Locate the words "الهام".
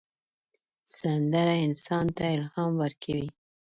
2.35-2.71